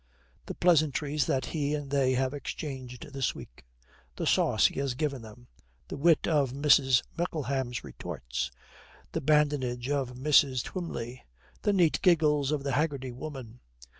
[0.47, 3.63] The pleasantries that he and they have exchanged this week!
[4.15, 5.45] The sauce he has given them.
[5.89, 7.03] The wit of Mrs.
[7.15, 8.49] Mickleham's retorts.
[9.11, 10.63] The badinage of Mrs.
[10.63, 11.21] Twymley.
[11.61, 13.59] The neat giggles of the Haggerty Woman.